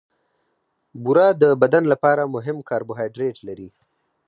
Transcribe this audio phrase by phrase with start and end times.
[1.03, 3.69] بوره د بدن لپاره مهم کاربوهایډریټ لري.